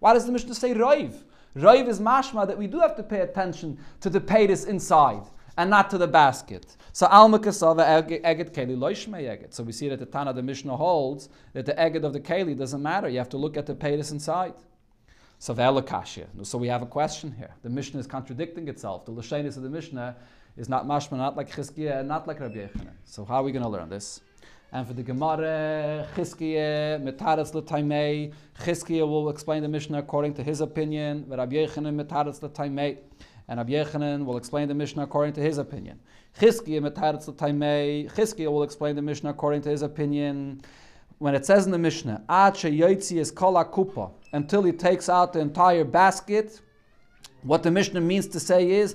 [0.00, 1.14] Why does the Mishnah say roiv?
[1.56, 5.22] Roiv is mashma that we do have to pay attention to the paytas inside
[5.58, 6.76] and not to the basket.
[6.92, 9.52] So alma eget keli loishme eget.
[9.52, 12.56] So we see that the Tana the Mishnah holds that the eget of the keli
[12.56, 13.08] doesn't matter.
[13.08, 14.54] You have to look at the paytas inside.
[15.40, 15.54] So.
[16.42, 17.50] So we have a question here.
[17.62, 19.04] The Mishnah is contradicting itself.
[19.04, 20.16] The Lashanis of the Mishnah
[20.56, 22.94] is not mashma, not like Chizkiah, and not like Rabbi Yechanan.
[23.04, 24.20] So how are we going to learn this?
[24.72, 30.60] And for the Gemara, Chizkiah, Metaretz l'taimei, Chizkiah will explain the Mishnah according to his
[30.60, 32.98] opinion, Rabbi Yechanan, Metaretz l'taimei,
[33.48, 33.82] and Rabbi
[34.24, 35.98] will explain the Mishnah according to his opinion.
[36.38, 40.60] Chizkiah will explain the Mishnah according to his opinion.
[41.18, 45.84] When it says in the Mishnah, is kol kupa, until he takes out the entire
[45.84, 46.60] basket,
[47.42, 48.94] what the Mishnah means to say is.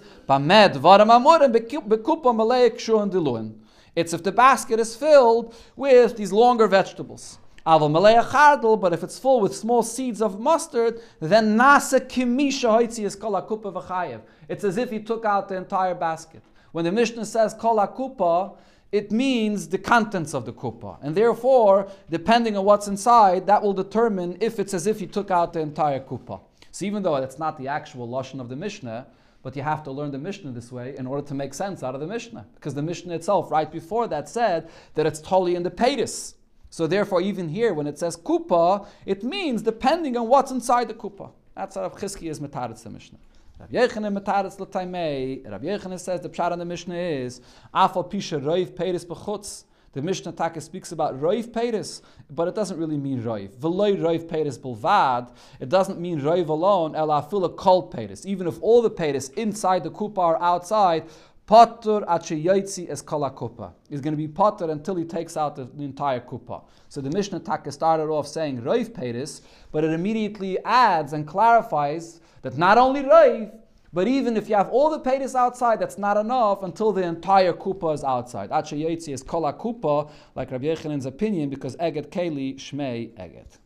[3.95, 7.39] It's if the basket is filled with these longer vegetables.
[7.65, 13.33] But if it's full with small seeds of mustard, then nasa kimisha hoitzi is kol
[13.33, 14.21] akupa.
[14.49, 16.43] It's as if he took out the entire basket.
[16.73, 18.57] When the Mishnah says kol akupa,
[18.91, 20.97] it means the contents of the kupa.
[21.01, 25.31] And therefore, depending on what's inside, that will determine if it's as if he took
[25.31, 26.41] out the entire kupa.
[26.71, 29.07] So even though that's not the actual lashon of the Mishnah,
[29.41, 31.95] but you have to learn the Mishnah this way in order to make sense out
[31.95, 32.45] of the Mishnah.
[32.55, 36.35] Because the Mishnah itself, right before that, said that it's totally in the paytis.
[36.73, 40.95] So therefore, even here, when it says kupa, it means depending on what's inside the
[40.95, 41.29] kupa.
[41.55, 43.19] That's how Chizki is metaritz the Mishnah.
[43.59, 45.47] Rav Yechanan metaritz l'taimei.
[45.51, 47.41] Rav Yechanan says the pshat on the Mishnah is
[47.75, 49.65] afal pisha roiv peiris b'chutz.
[49.91, 52.01] The Mishnah Taka speaks about roiv peiris,
[52.31, 53.55] but it doesn't really mean roiv.
[53.57, 55.31] V'loy roiv peiris bulvad.
[55.59, 56.95] It doesn't mean roiv alone.
[56.95, 58.25] El afila kol peiris.
[58.25, 61.03] Even if all the peiris inside the kupa are outside,
[61.45, 63.73] Patur achiyotzi es kala kupa.
[63.89, 66.63] He's going to be potter until he takes out the, the entire kupa.
[66.87, 69.41] So the Mishnah Taka started off saying roiv peiris,
[69.71, 73.51] but it immediately adds and clarifies that not only roiv,
[73.91, 77.53] but even if you have all the peiris outside, that's not enough until the entire
[77.53, 78.49] kupa is outside.
[78.49, 83.57] Achiyotzi is kala kupa, like Rabbi Yechanan's opinion, because eget keli shmei eget.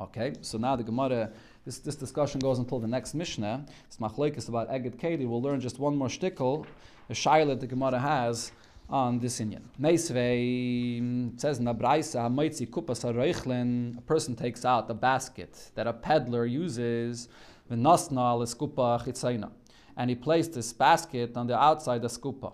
[0.00, 1.30] Okay, so now the Gemara
[1.64, 3.64] this, this discussion goes until the next Mishnah.
[3.86, 5.26] It's machlekes about Eged Keli.
[5.26, 6.66] We'll learn just one more shtickle,
[7.08, 8.52] a shayla the Gemara has
[8.90, 9.62] on this Inyan.
[9.80, 12.28] Meisvei mm, says in the Braisa,
[12.68, 17.28] kupas a person takes out the basket that a peddler uses,
[17.70, 19.50] v'nasna l'eskupa chitzayna.
[19.96, 22.52] And he placed this basket on the outside the skupa.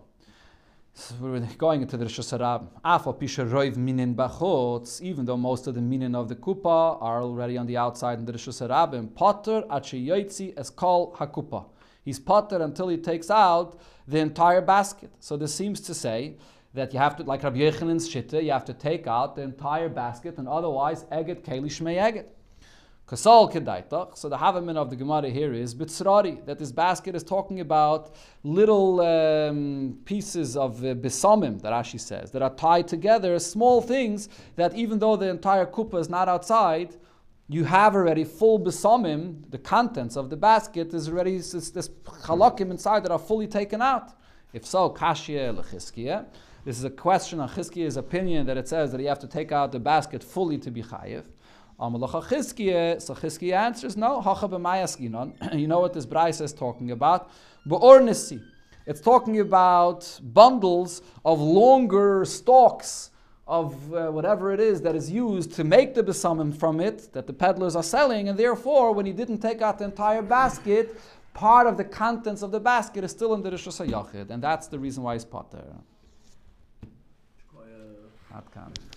[1.20, 2.68] We're going into the Rishus HaRabim.
[5.02, 8.24] Even though most of the minin of the kupa are already on the outside in
[8.24, 10.10] the Rishus HaRabim, potter achi
[10.56, 11.66] es kol hakupa.
[12.04, 15.10] He's potter until he takes out the entire basket.
[15.20, 16.36] So this seems to say
[16.74, 19.88] that you have to, like Rabbi Yechanan's shitta, you have to take out the entire
[19.88, 22.26] basket, and otherwise eget keli shmei eget.
[23.10, 24.16] Kasal kedaitach.
[24.16, 28.14] So the havamin of the Gemara here is bitzrari, that this basket is talking about
[28.44, 34.76] little um, pieces of uh, that Rashi says, that are tied together, small things that
[34.76, 36.94] even though the entire kupa is not outside,
[37.48, 43.02] you have already full besamim, the contents of the basket is already this, halakim inside
[43.02, 44.12] that are fully taken out.
[44.52, 46.26] If so, kashya lechizkiya.
[46.64, 49.50] This is a question on Chizkiya's opinion that it says that you have to take
[49.50, 51.24] out the basket fully to be chayiv.
[51.80, 54.20] Chizkiya, so Chizkiya answers, no.
[55.52, 57.30] You know what this Braisa is talking about?
[58.86, 63.10] It's talking about bundles of longer stalks
[63.46, 67.26] of uh, whatever it is that is used to make the besamim from it that
[67.26, 71.00] the peddlers are selling, and therefore, when he didn't take out the entire basket,
[71.34, 74.68] part of the contents of the basket is still in the Rishus HaYachid, and that's
[74.68, 75.64] the reason why he's potter.
[78.30, 78.89] Not